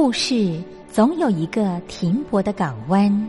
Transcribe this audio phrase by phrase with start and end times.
[0.00, 3.28] 故事总有一个停泊的港湾。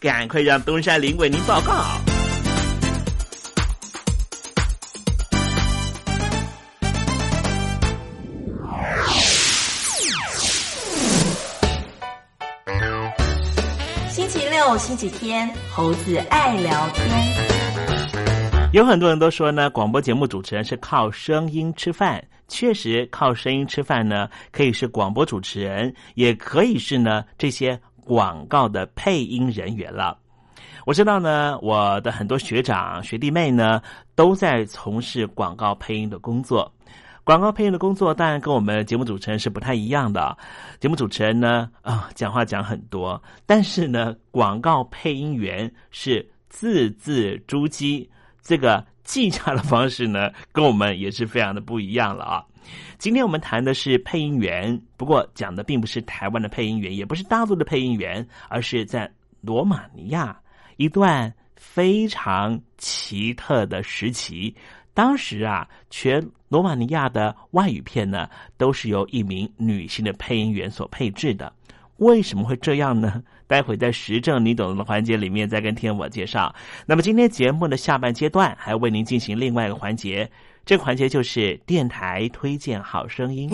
[0.00, 1.84] 赶快让东山林为您报告。
[14.08, 17.06] 星期六、星期天，猴子爱聊天。
[18.72, 22.24] 有很多人都说呢，广播节目主持人是靠声音吃饭。
[22.48, 27.78] 确实，靠声音吃饭呢，可以是广播主持人，也可以是呢这些
[28.10, 30.18] 广告的配音人员了。
[30.84, 33.80] 我知道呢，我的很多学长学弟妹呢，
[34.16, 36.74] 都在从事广告配音的工作。
[37.22, 40.36] 广告配音的工作当然跟我们节目主持人是不太一样的。
[40.80, 48.04] 节目主持人呢，啊，讲话讲很多，但是呢，广告配音员是字字珠玑，
[48.42, 52.44] 这个记下的方式呢，跟我们也是非常的不一样了啊。
[52.98, 59.10] 今天我们谈的是配音员，不过讲的并不是台湾的配音员，也不是大陆的配音员，而是在
[59.40, 60.38] 罗马尼亚
[60.76, 64.54] 一段非常奇特的时期。
[64.92, 71.52] 当时啊，全罗马尼亚的外语片呢，都是由一名女性的配音员所配置的。
[71.98, 73.22] 为什么会这样呢？
[73.46, 76.54] 待会在时政你懂的环节里面再跟听我介绍。
[76.86, 80.30] 那么今天节目的下半阶段，还为您进行另外一个环节，
[80.70, 83.50] 这个环节就是电台推荐好声音。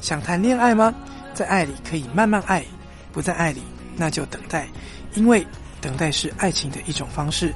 [0.00, 0.92] 想谈恋爱吗？
[1.32, 2.64] 在爱里可以慢慢爱，
[3.12, 3.62] 不在爱里
[3.94, 4.66] 那就等待，
[5.14, 5.46] 因为
[5.80, 7.54] 等待是爱情的一种方式。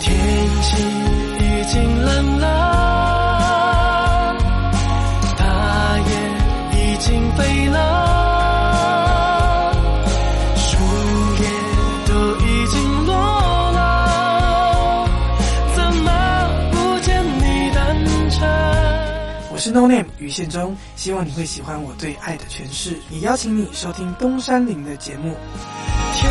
[0.00, 0.16] 天
[0.62, 0.84] 气
[1.40, 2.93] 已经冷了，
[7.36, 7.80] 飞了，
[10.56, 10.78] 树
[11.42, 11.48] 叶
[12.06, 13.12] 都已经落
[13.72, 15.08] 了，
[15.74, 16.10] 怎么
[16.72, 18.46] 不见你单车？
[19.52, 25.36] 我是 No Name 于宪忠，希望你会喜欢我对爱的诠释，也邀请你收听东山林的节目。
[26.14, 26.30] 天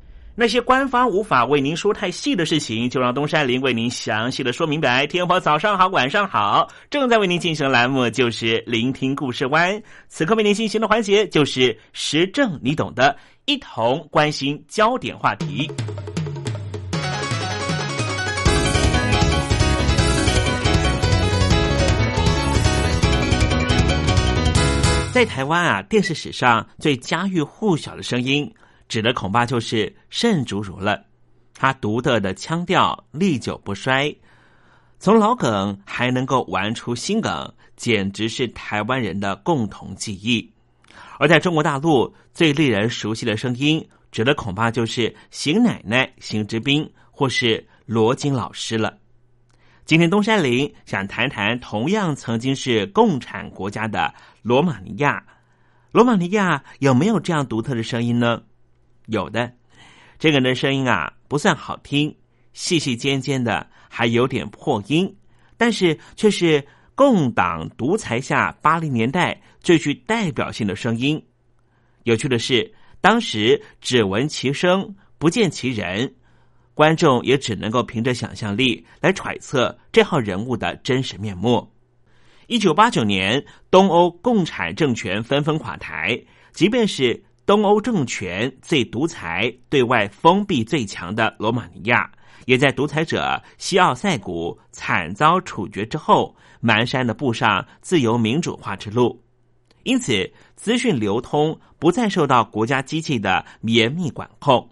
[0.33, 5.05] 那些官方无法为您说太细的事情，就让东山林为您详细的说明白。
[5.05, 9.81] 天婆早上好，晚上好，正在为您进行的栏目就是聆听故事湾。
[10.07, 15.69] 此刻为您进行的环节就是时政，你懂的，一同关心焦点话题。
[25.11, 28.49] 在台湾啊，电视史上最家喻户晓的声音。
[28.91, 31.01] 指的恐怕就是盛竹如了，
[31.53, 34.13] 他独特的腔调历久不衰，
[34.99, 40.51] 从老梗还能够玩出新梗，简直是台湾人的共同记忆。
[41.19, 43.81] 而在中国大陆最令人熟悉的声音，
[44.11, 48.97] 指的恐怕就是邢奶奶、邢之斌或是罗京老师了。
[49.85, 55.23] 今天东山林想谈谈同样曾经是共产国家的罗马尼亚，
[55.93, 58.41] 罗马尼亚有没有这样独特的声音呢？
[59.07, 59.51] 有的，
[60.19, 62.15] 这个人的声音啊不算好听，
[62.53, 65.15] 细细尖尖的，还有点破音，
[65.57, 66.65] 但是却是
[66.95, 71.21] 共党独裁下八零年代最具代表性的声音。
[72.03, 76.13] 有趣的是，当时只闻其声，不见其人，
[76.73, 81.71] 观众也只能够凭着想象力来揣测这号人物的真实面目。
[82.47, 86.21] 一九八九年，东欧共产政权纷纷垮台，
[86.53, 87.23] 即便是。
[87.51, 92.09] 东欧政权最独裁、对外封闭最强的罗马尼亚，
[92.45, 99.21] 也在独裁者西奥塞古惨遭处决之后，蹒跚的步上自由民主化之路。
[99.83, 104.69] 因此，资讯流通不再受到国家机器的严密管控，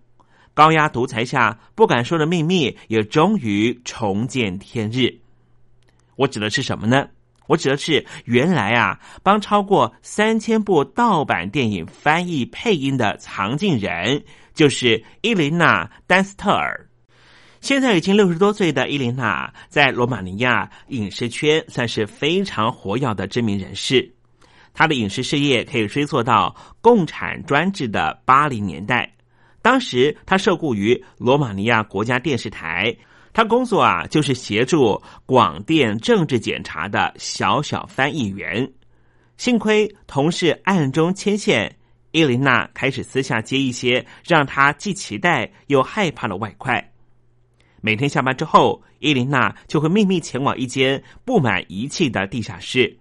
[0.53, 5.13] 高压独裁下不敢说的秘密也终于重见天日。
[6.15, 7.09] 我指的是什么呢？
[7.50, 16.88] 我指的是原来啊，帮超过三千部盗版电影翻译配音的藏镜人，就是伊琳娜·丹斯特尔。
[17.60, 24.13] 现在已经六十多岁的伊琳娜，在罗马尼亚影视圈算是非常活跃的知名人士。
[24.72, 29.12] 她的影视事业可以追溯到共产专制的八零年代，
[29.63, 32.96] 当时她受雇于罗马尼亚国家电视台。
[33.33, 38.69] 他工作啊，就是协助广电政治检查的小小翻译员。
[39.38, 41.74] 幸亏同事暗中牵线，
[42.12, 46.91] 伊琳娜开始私下接一些让她既期待又害怕的外快。
[47.81, 52.98] 每天下班之后，伊琳娜就会秘密前往一间布满仪器的地下室，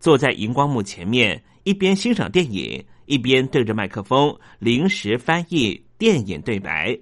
[0.00, 6.98] 坐在荧光幕前面，一边欣赏电影，一边对着麦克风临时翻译电影对白。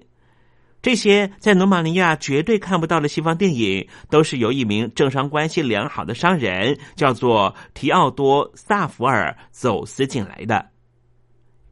[0.81, 10.65] 这些在罗马尼亚绝对看不到的西方电影，都是由一名政商关系良好的商人，叫做提奥多·萨福尔走私进来的。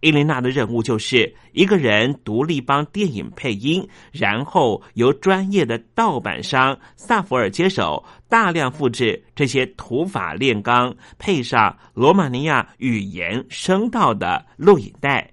[0.02, 15.30] 伊琳娜的任务就是一个人独立帮电影配音，然后由专业的盗版商萨福尔接手，大量复制这些土法炼钢、配上罗马尼亚语言声道的录影带。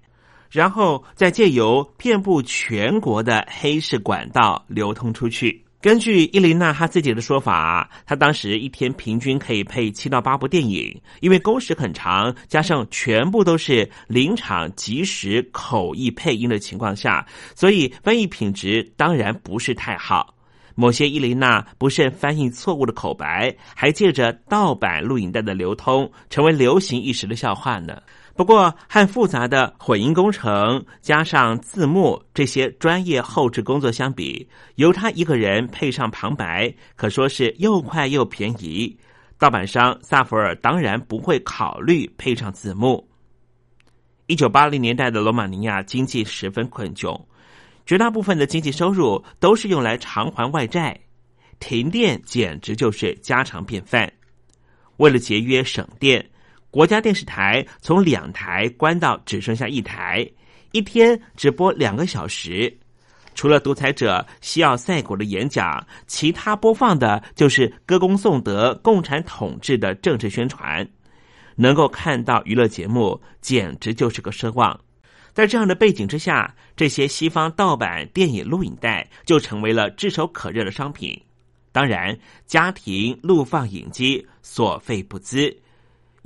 [0.50, 5.62] 然后再借由遍布全国的黑市管道流通出去。
[5.78, 17.24] 根据伊琳娜她自己的说法，她当时一天平均可以配七到八部电影，因为工时很长，加上全部都是临场即时口译配音的情况下，
[17.54, 20.34] 所以翻译品质当然不是太好。
[20.74, 27.96] 某些伊琳娜不慎翻译错误的口白，还借着盗版录影带的流通，成为流行一时的笑话呢。
[28.36, 38.94] 不过，和复杂的混音工程加上字幕这些专业后置工作相比，由他一个人配上旁白，可说是又快又便宜。
[39.38, 43.08] 盗版商萨福尔当然不会考虑配上字幕。
[44.26, 47.18] 一九八零年代的罗马尼亚经济十分困窘，
[47.86, 51.00] 绝大部分的经济收入都是用来偿还外债，
[51.58, 54.12] 停电简直就是家常便饭。
[54.98, 56.22] 为了节约省电。
[56.76, 60.28] 国家电视台从两台关到只剩下一台，
[60.72, 62.70] 一天只播两个小时。
[63.34, 70.86] 除了独裁者西奥塞古的演讲，其他播放的就是歌功颂德共产统治的政治宣传。
[71.54, 74.78] 能够看到娱乐节目，简直就是个奢望。
[75.32, 81.18] 在这样的背景之下，这些西方盗版电影录影带就成为了炙手可热的商品。
[81.72, 82.14] 当然，
[82.44, 85.56] 家庭录放影机所费不赀。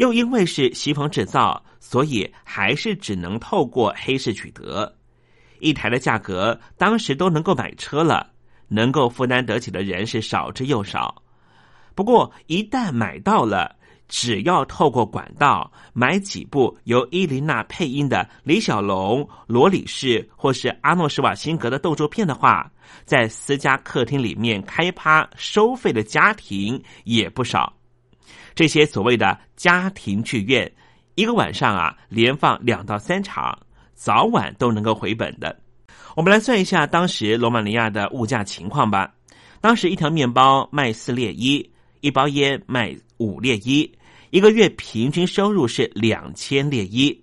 [0.00, 4.90] 又因为是西方制造，所以还是只能透过黑市取得。
[5.58, 8.30] 一台的价格，当时都能够买车了，
[8.66, 11.22] 能够负担得起的人是少之又少。
[11.94, 13.76] 不过，一旦买到了，
[14.08, 22.72] 只要透过管道买几部由伊琳娜配音的李小龙、罗里士或是阿诺施瓦辛格的动作片的话，
[23.04, 27.70] 在私家客厅里面开趴收费的家庭也不少。
[28.54, 30.70] 这些所谓的家庭剧院，
[31.14, 33.58] 一个晚上啊连放两到三场，
[33.94, 35.58] 早晚都能够回本的。
[36.16, 39.14] 我们来算一下当时罗马尼亚的物价情况吧。
[39.60, 43.90] 当时一条面包卖四列一，一包烟卖五列一，
[44.30, 47.22] 一个月平均收入是两千列一。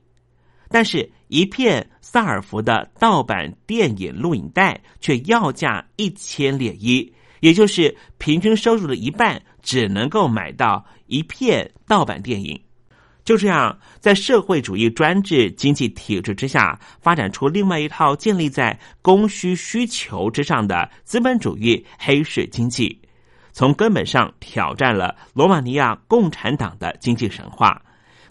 [0.69, 12.57] 但是，一片萨尔福的盗版电影录影带却要价一千列一，也就是平均收入的一半，只能够买到一片盗版电影。
[13.25, 22.97] 就这样，在社会主义专制经济体制之下，发展出另外一套建立在供需需求之上的资本主义黑市经济，
[23.51, 27.81] 从根本上挑战了罗马尼亚共产党的经济神话。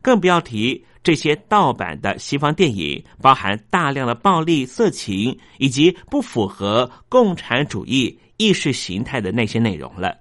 [0.01, 10.17] 更不要提这些盗版的西方电影，包含大量的暴力、色情以及不符合共产主义意识形态的那些内容了。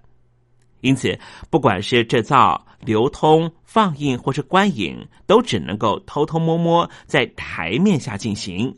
[0.85, 1.17] 因此，
[1.49, 8.71] 不管是制造、流通、放映或是观影，都只能够偷偷摸摸在台面下进行。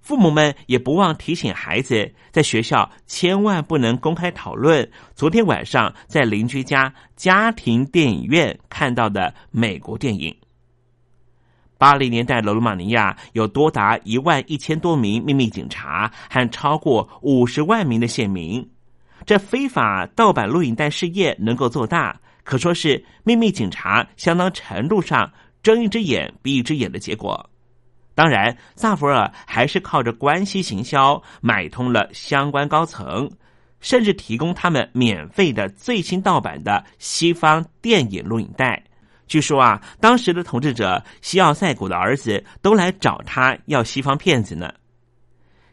[0.00, 10.32] 父母们也不忘提醒孩子，在学校千万不能公开讨论昨天晚上在邻居家家庭电影院看到的美国电影。
[11.76, 18.64] 八零年代罗马尼亚有多达一万一千多名秘密警察和超过五十万名的县民。
[19.24, 27.48] 这非法盗版录影带事业能够做大，可说是秘密警察相当程度上睁一只眼闭一只眼的结果。
[28.14, 33.30] 当然，萨福尔还是靠着关系行销买通了相关高层，
[33.80, 38.82] 甚至提供他们免费的最新盗版的西方电影录影带。
[39.26, 44.70] 据说啊，当时的统治者西奥塞古的儿子都来找他要西方片子呢。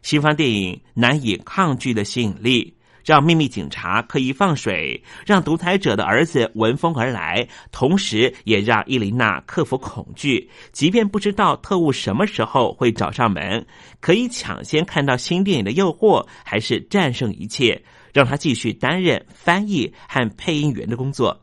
[0.01, 2.73] 西方电影难以抗拒的吸引力。
[3.09, 10.47] 让秘密警察可以放水，让独裁者的儿子闻风而来，同时也让伊琳娜克服恐惧。
[10.71, 13.65] 即便不知道特务什么时候会找上门，
[13.99, 17.81] 可以抢先看到新电影的诱惑，还是战胜一切，
[18.13, 21.41] 让他继续担任翻译和配音员的工作。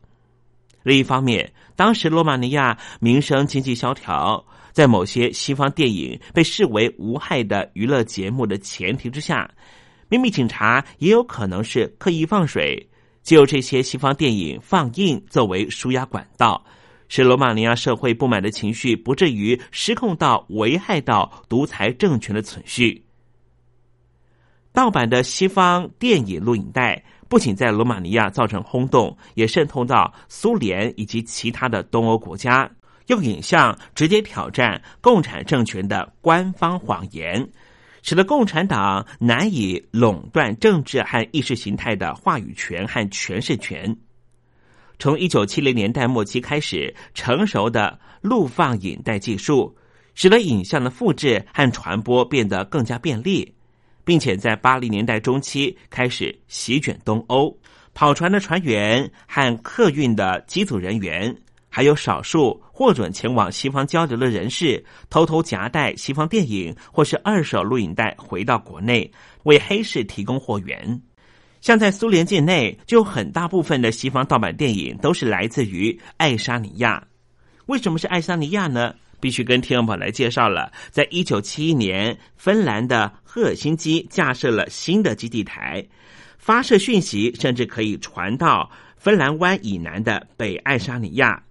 [0.83, 9.51] 另一方面，当时罗马尼亚民生经济萧条，在某些西方电影被视为无害的娱乐节目的前提之下。
[10.09, 12.89] 秘密警察也有可能是刻意放水，
[13.23, 16.63] 借由这些西方电影放映作为舒压管道，
[17.09, 23.03] 使罗马尼亚社会不满的情绪不至于失控到危害到独裁政权的存续。
[24.71, 32.69] 盗版的西方电影录影带不仅在罗马尼亚造成轰动，也渗透到苏联以及其他的东欧国家，
[33.07, 37.45] 用影像直接挑战共产政权的官方谎言。
[38.01, 43.97] 使得共产党难以垄断政治和意识形态的话语权和诠释权。
[44.99, 49.77] 从一九七零年代末期开始，成熟的录放影带技术
[50.15, 53.53] 使得影像的复制和传播变得更加便利，
[54.03, 57.55] 并且在八零年代中期开始席卷东欧。
[57.93, 61.35] 跑船的船员和客运的机组人员。
[61.77, 69.11] 还有少数获准前往西方交流的人士，偷偷夹带西方电影或是二手录影带回到国内，
[69.43, 70.99] 为黑市提供货源。
[71.61, 77.05] 像在苏联境内，就很大部分的西方盗版电影都是来自于爱沙尼亚。
[77.67, 78.95] 为什么是爱沙尼亚呢？
[79.19, 80.71] 必须跟听众朋友来介绍了。
[80.89, 85.85] 在一九七一年，芬兰的赫尔辛基架设了新的基地台，
[86.39, 91.43] 发射讯息甚至可以传到芬兰湾以南的北爱沙尼亚。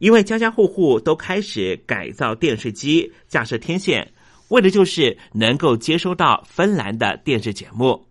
[0.00, 4.12] 因为家家户户都开始改造电视机，架设天线，
[4.48, 8.06] 为的就是能够接收到芬兰的电视节目。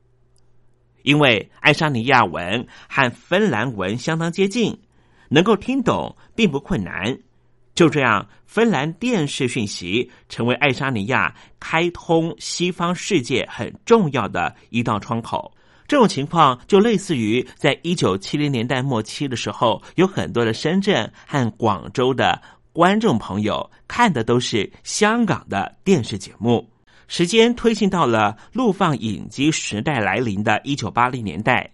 [1.01, 4.77] 因为爱沙尼亚文和芬兰文相当接近，
[5.29, 7.17] 能够听懂并不困难。
[7.73, 15.51] 就这样，芬兰电视讯息成为爱沙尼亚开通西方世界很重要的一道窗口。
[15.89, 22.39] 这种情况就类似于在一九七零年代末期的时候，有很多的深圳和广州的
[22.71, 26.69] 观众朋友看的都是香港的电视节目。
[27.07, 31.67] 时间推进到了录放影机时代来临的一九八零年代，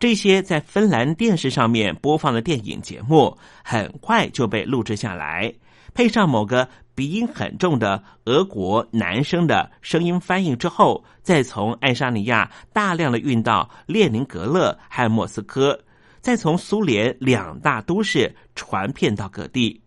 [0.00, 5.54] 这些在芬兰电视上面播放的电影节目很快就被录制下来，
[5.94, 6.68] 配上某个。
[7.00, 15.82] 鼻音很重的俄国男生的声音翻译之后，再从爱沙尼亚大量的运到列宁格勒和莫斯科，
[16.20, 19.80] 再从苏联两大都市传遍到各地。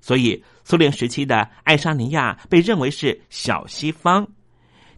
[0.00, 4.26] 所以，苏联时期的爱沙尼亚被认为是小西方。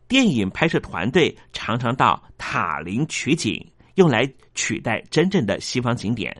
[0.09, 3.62] 电影拍摄团队常常到塔林取景，
[3.96, 6.35] 用来取代真正的西方景点。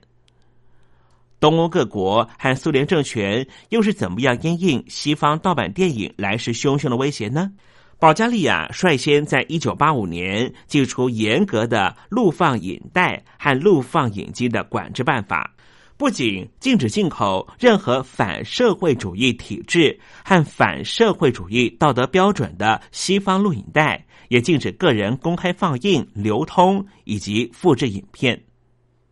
[1.41, 7.51] 东欧各国和苏联政权又是怎么样因应西方盗版电影来势汹汹的威胁呢？
[7.99, 15.55] 保加利亚率先在一九八五年寄出严格的录放影带和录放影机的管制办法。
[15.97, 28.43] 不仅禁止进口任何反社会主义体制和反社会主义道德标准的西方录影带，也禁止个人公开放映、流通以及复制影片。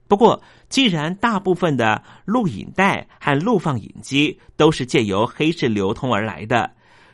[0.09, 6.71] 不过，既然大部分的录影带和录放影机都是借由黑市流通而来的，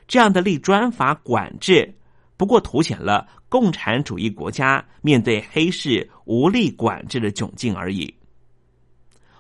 [0.09, 1.95] 这样的立专法管制，
[2.37, 8.13] 不过凸显了共产主义国家面对黑市无力管制的窘境而已。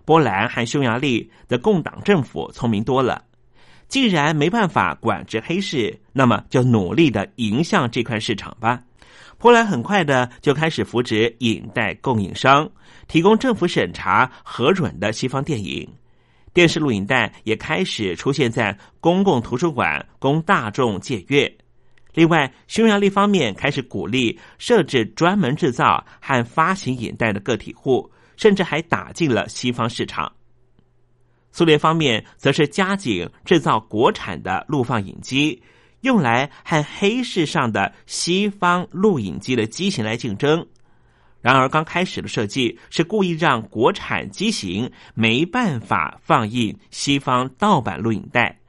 [0.04, 3.24] 波兰和匈牙利的共党政府聪明多了，
[3.88, 8.82] 既然没办法管制黑市，那么就努力的迎向这块市场吧。
[9.38, 12.70] 波兰很快的就开始扶植影带供应商，
[13.08, 15.88] 提供政府审查核准的西方电影，
[16.52, 21.52] 电视录影带也开始出现在公共图书馆供大众借阅。
[22.12, 28.10] 另外，匈牙利方面开始鼓励设置专门制造和发行影带的个体户。
[28.36, 30.32] 甚至还打进了西方市场。
[31.52, 35.62] 苏联方面则是加紧制造国产的录放影机，
[36.04, 40.64] 用来和黑市上的西方录影机的机型来竞争。
[41.40, 48.60] 然而，刚开始的设计是故意让国产机型没办法放映西方盗版录影带，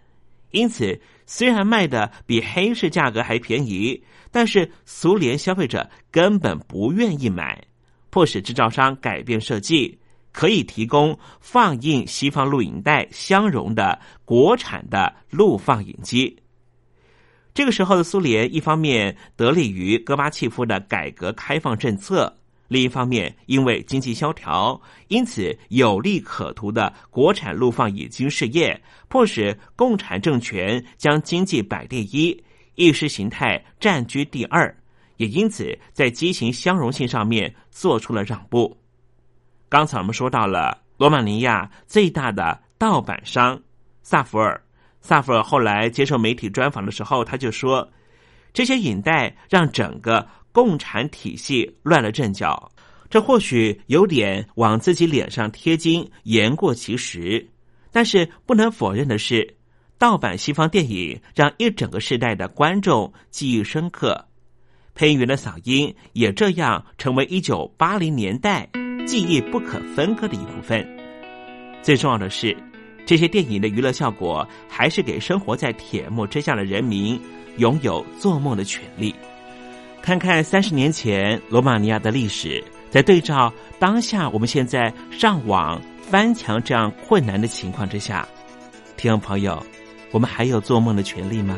[0.52, 7.62] 因此虽然卖的比黑市价格还便宜，但是苏联消费者根本不愿意买。
[8.10, 10.00] 迫使制造商改变设计，
[10.32, 16.38] 可以提供放映西方录影带相容的国产的录放影机。
[17.56, 22.32] 这个时候的苏联，一方面得力于戈巴契夫的改革开放政策，
[22.68, 32.44] 另一方面因为经济萧条，因此有利可图的国产陆放影机事业，迫使共产政权将经济摆第一，
[32.76, 34.76] 意识形态占据第二。
[35.16, 38.78] 也因此，在机型相容性上面做出了让步。
[39.70, 43.58] 刚才我们说到了罗马尼亚最大的盗版商
[44.04, 44.62] 萨福尔，
[45.06, 47.88] 萨福尔后来接受媒体专访的时候，他就说
[48.52, 52.72] ：“这些影带让整个共产体系乱了阵脚。”
[53.08, 57.48] 这或许有点往自己脸上贴金，言过其实。
[57.92, 59.56] 但是不能否认的是，
[60.00, 64.26] 盗版西方电影让一整个时代的观众记忆深刻。
[64.96, 68.68] 配音员的嗓音也这样成为一九八零年代
[69.06, 70.84] 记忆不可分割的一部分。
[71.84, 72.58] 最重要的是，
[73.06, 77.20] 这些电影的娱乐效果还是给生活在铁幕之下的人民
[77.58, 79.14] 拥有做梦的权利。
[80.02, 88.28] 看看三十年前罗马尼亚的历史，在对照当下我们现在上网翻墙这样困难的情况之下，
[88.98, 89.64] 听众朋友，
[90.12, 91.58] 我们还有做梦的权利吗？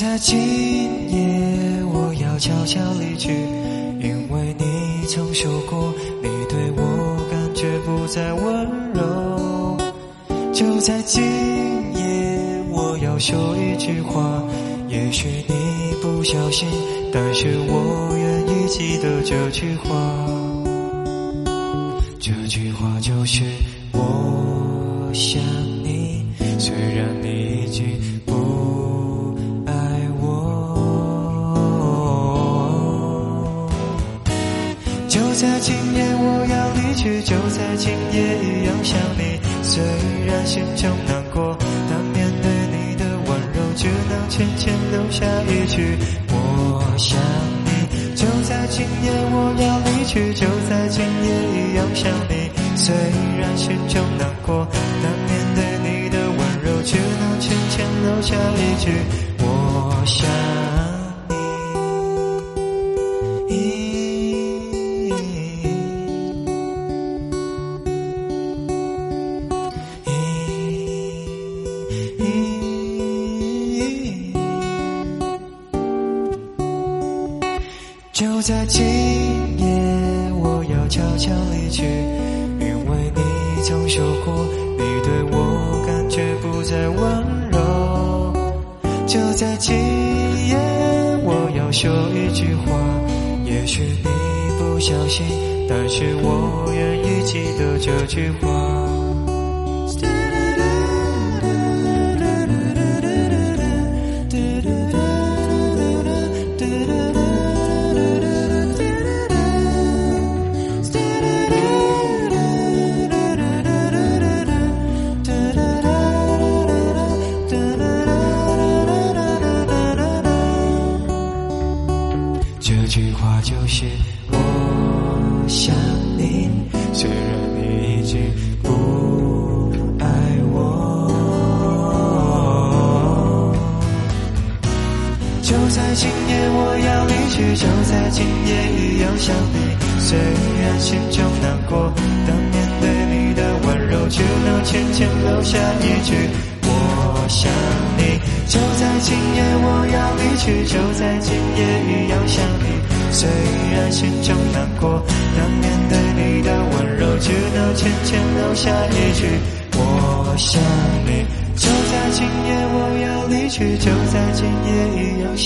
[0.00, 0.34] 在今
[1.10, 3.28] 夜，我要悄悄离去，
[4.00, 9.76] 因为你曾说过，你对我感觉不再温柔。
[10.54, 14.42] 就在今夜，我要说一句话，
[14.88, 15.54] 也许你
[16.00, 16.66] 不小心，
[17.12, 19.86] 但是我愿意记得这句话。
[22.18, 23.42] 这句话就是
[23.92, 25.42] 我想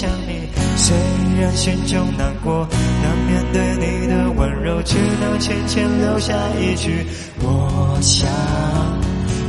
[0.04, 0.48] 想你。
[0.76, 0.94] 虽
[1.40, 2.68] 然心中难过，
[3.02, 7.06] 但面对你的温柔，只能浅浅留下一句
[7.40, 8.28] 我想，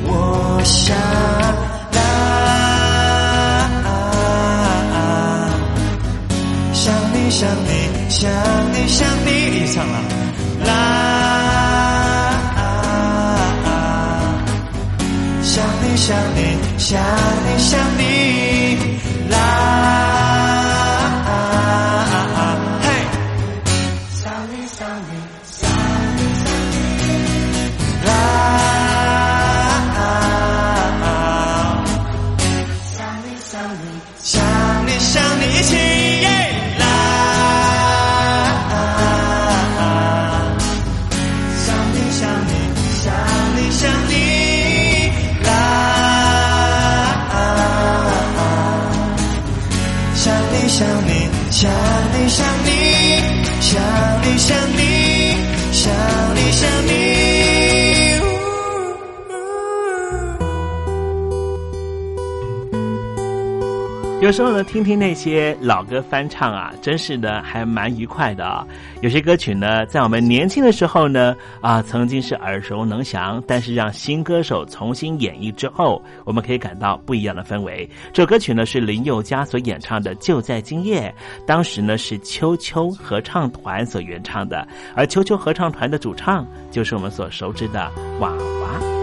[0.05, 0.95] 我想
[25.25, 25.64] Yeah.
[64.25, 68.65] 有时候呢，听听那些老歌翻唱啊，真是呢还蛮愉快的啊。
[69.01, 77.87] 有些歌曲呢，在我们年轻的时候呢，啊，曾经是耳熟能详，但是让新歌手重新演绎之后，我们可以感到不一样的氛围。
[78.11, 81.13] 这首歌曲呢是林宥嘉所演唱的《就在今夜》，
[81.45, 88.94] 当时呢是秋秋合唱团所原唱的，而秋秋合唱团的主唱就是我们所熟知的娃娃。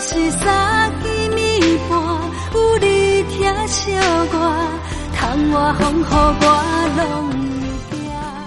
[0.00, 1.98] 是三更暝半，
[2.52, 4.34] 有你疼惜我，
[5.14, 6.46] 窗外风雨我
[6.96, 7.00] 拢。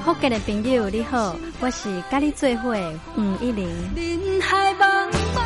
[0.05, 2.75] 福建的朋友你好，我是甲你做伙
[3.15, 3.67] 黄一玲。
[3.95, 5.41] 人海茫茫。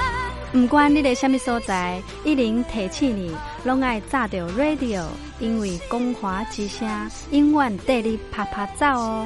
[0.51, 5.03] 不管你在什么所在，一零提起你，拢爱炸着 radio，
[5.39, 6.87] 因为光华之声
[7.31, 9.25] 永远带你啪啪走哦。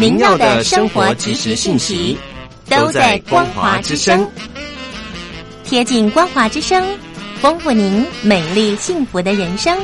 [0.00, 2.16] 您要的生活及时信息
[2.70, 4.24] 都在光华之声，
[5.64, 6.86] 贴近光华之声，
[7.40, 9.76] 丰富您美丽幸福的人生。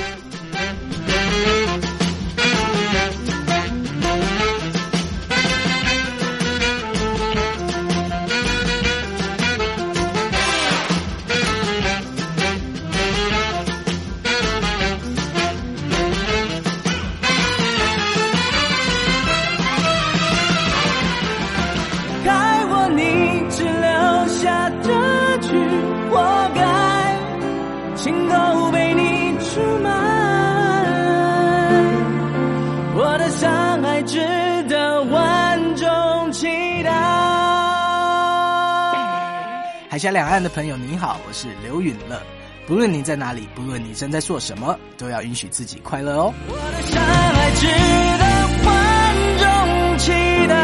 [39.88, 42.20] 海峡两岸的朋友，你好，我是刘允乐。
[42.66, 46.34] 不论你在哪里，不论你正在做什么，都要允许自己快乐哦。
[46.46, 47.66] 我的山海值
[48.18, 48.24] 得
[48.66, 48.74] 万
[49.38, 50.12] 众期
[50.48, 50.63] 待。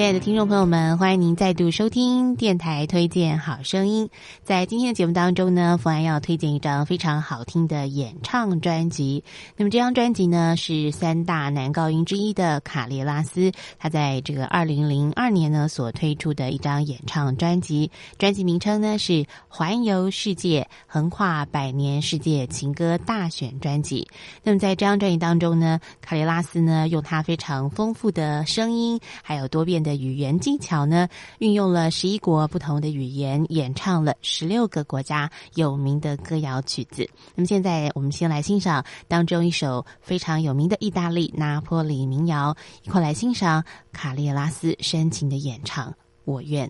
[0.00, 4.08] 亲爱的听众朋友们，欢迎您再度收听电台推荐好声音。
[4.42, 9.22] 在今天的节目当中呢，冯安要推荐一张非常好听的演唱专辑。
[9.58, 17.90] 那么这张专辑呢，是三大男高音之一的卡列拉斯，他在这个二零零二年呢所推出的一张演唱专辑。
[18.16, 19.12] 专辑名称呢是
[19.48, 24.08] 《环游世界：横跨百年世界情歌大选专辑》。
[24.42, 29.60] 那么在这张专辑当中呢，卡列拉斯呢用他非常丰富的声音，还有多。
[29.62, 31.08] 变的的语言技巧呢，
[31.40, 37.08] 运用了十一国不同的语言，演唱了十六个国家有名的歌谣曲子。
[37.34, 45.90] 那么现在我们先来欣赏当中一首非常有名的意大利拿破里民谣，一块来欣赏卡列拉斯深情的演唱
[46.24, 46.68] 《我愿》。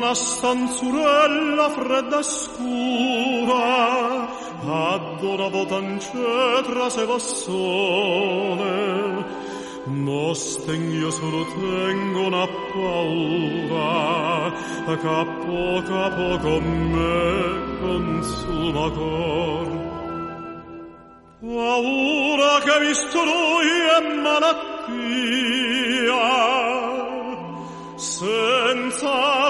[0.00, 4.28] Una stanzurella fredda e scura,
[4.64, 9.26] ad una votancè traseva sole.
[9.84, 14.52] Nosten io solo tengo una paura,
[14.86, 19.68] che a poco a poco me consuma cor.
[21.40, 25.58] Paura che lui è malattia,
[27.96, 29.49] senza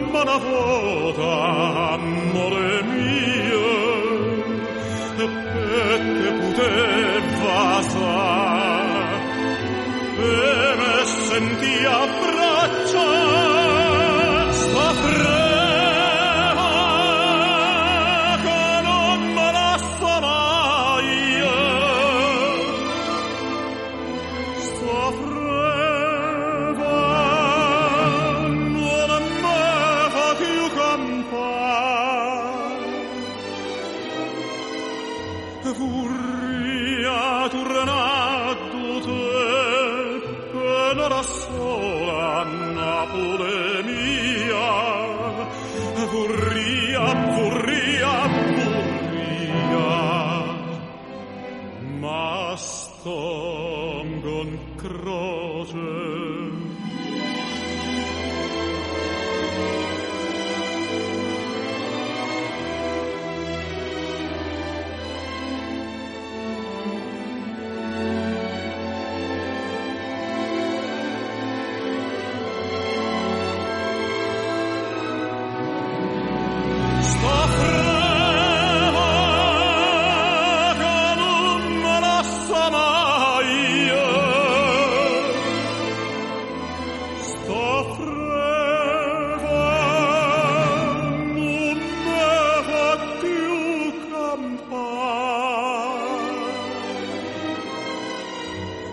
[0.00, 2.25] mamma vuota.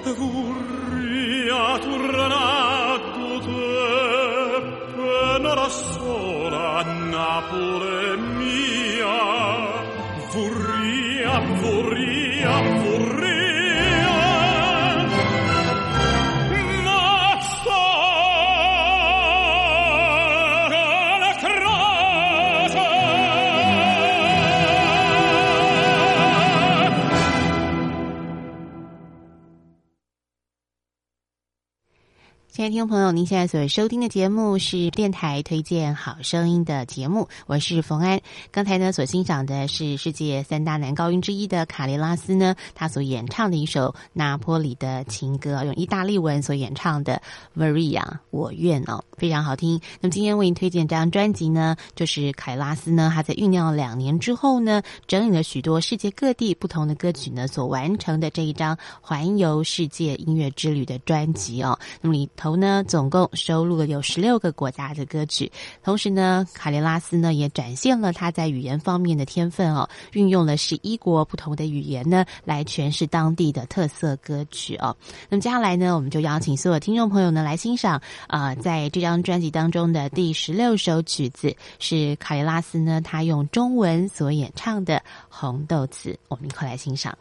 [0.06, 1.94] Vurriatur
[32.64, 38.22] 亲爱的听众朋友，您现在所收听的节目是电台推荐好声音的节目，我是冯安。
[38.52, 47.22] 刚才呢所欣赏的是世界三大男高音之一的卡列拉斯呢，他所演唱的一首拿坡里的情歌，用意大利文所演唱的
[47.62, 48.00] 《Maria》，
[48.30, 49.78] 我愿哦，非常好听。
[50.00, 61.78] 那么今天为您推荐这张专辑呢，就是凯拉斯呢，他在酝酿两年之后呢，整理了许多世界各地不同的歌曲呢，所完成的这一张环游世界音乐之旅的专辑哦。
[62.00, 62.30] 那么里。
[62.38, 65.52] 头呢，总共收录了有十六个国家的歌曲。
[65.84, 74.96] 同时呢，卡列拉斯呢也展现了他在语言方面的天分哦，运用了十一国不同的语言呢来诠释当地的特色歌曲哦。
[75.30, 84.96] 那么接下来呢，我们就邀请所有听众朋友呢来欣赏啊，在这张专辑当中的第十六首曲子是卡列拉斯呢他用中文所演唱的
[85.30, 87.18] 《红豆子》，我们一块来欣赏。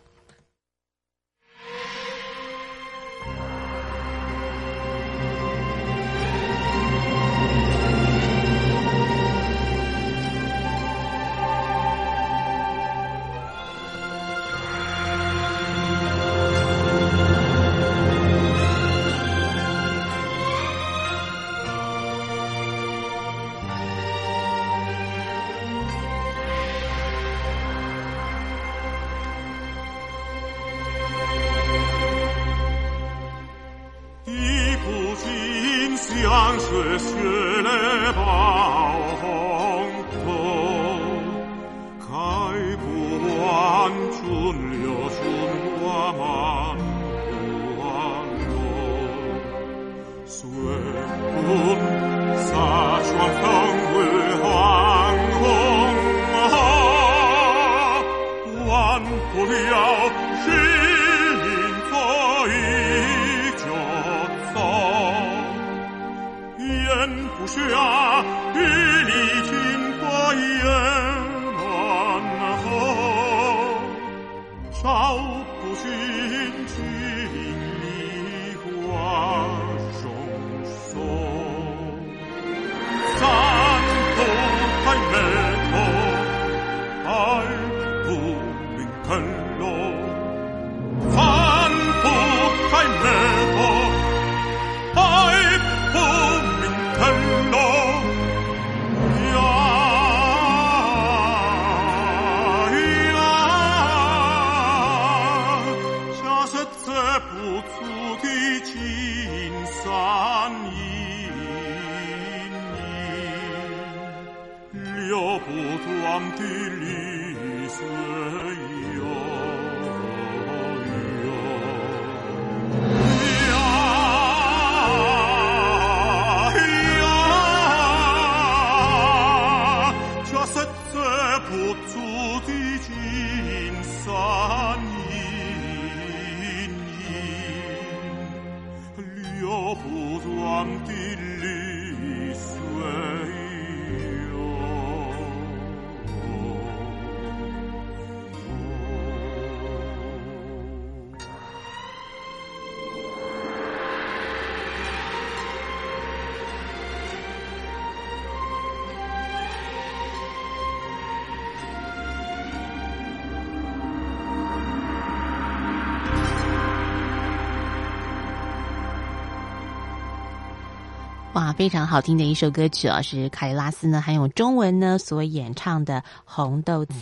[171.42, 176.94] 哇，非常好听的一首歌曲啊，是卡里拉斯呢，还有中文呢所演唱的《红豆子》。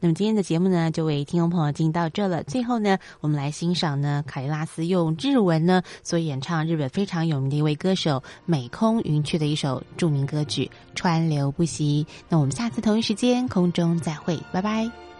[0.00, 2.42] 那么今天的节目呢，就为听众朋友进行到这了。
[2.42, 12.06] 最后呢，我们来欣赏呢，卡里拉斯用日文呢所演唱日本非常有名的一位歌手美空云雀的一首著名歌曲《川流不息》。
[12.28, 15.15] 那我们下次同一时间空中再会，拜拜。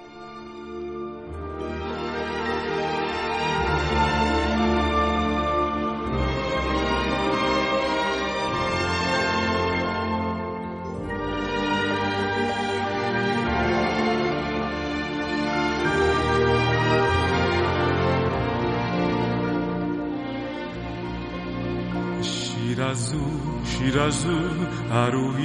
[23.95, 25.43] 知らず歩い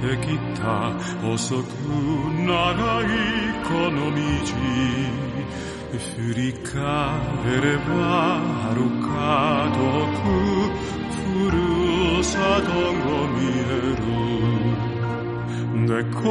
[0.00, 0.26] てき
[0.58, 0.92] た
[1.22, 1.66] 細く
[2.44, 3.06] 長い
[3.64, 4.18] この道
[5.92, 6.72] 振り返
[7.60, 7.90] れば
[8.74, 9.78] 遥か遠
[10.18, 10.20] く
[11.12, 11.54] ふる
[12.24, 14.02] さとが見える
[15.86, 16.26] でこぼ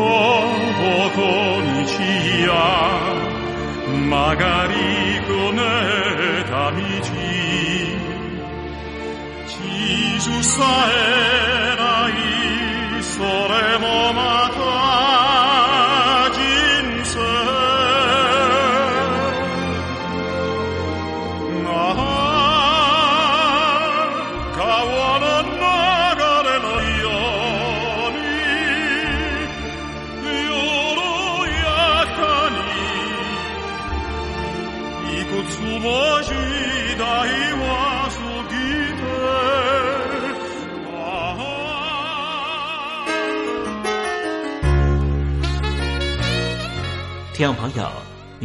[1.12, 1.88] こ道
[2.46, 2.50] や
[4.10, 4.72] 曲がり
[5.28, 5.60] こね
[6.50, 6.78] た道
[9.48, 10.58] 傷さ
[11.45, 11.45] え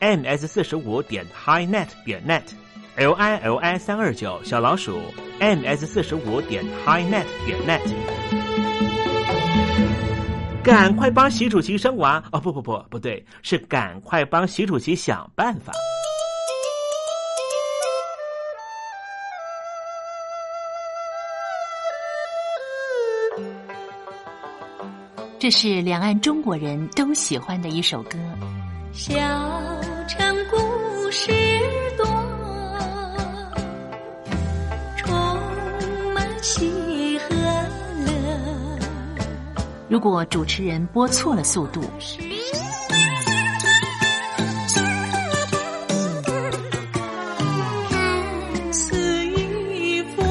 [0.00, 5.00] Ms 四十五点 highnet 点 net，l i l i 三二九小老鼠
[5.40, 7.80] ms 四十五点 highnet 点 net，
[10.62, 12.38] 赶快帮习主席生娃哦！
[12.38, 15.72] 不不不，不对，是赶快帮习主席想办法。
[25.40, 28.18] 这是两岸中国人都喜欢的一首歌。
[28.92, 29.14] 小
[31.10, 31.32] 事
[31.96, 32.06] 多，
[34.96, 35.08] 充
[36.14, 37.34] 满喜和
[38.04, 38.12] 乐。
[39.88, 41.80] 如果主持人播错了速度，
[47.88, 50.22] 看似一幅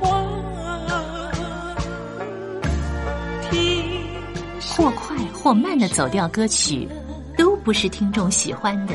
[0.00, 0.26] 画，
[4.76, 6.88] 或快或慢的走调歌曲。
[7.36, 8.94] 都不是听众喜欢的。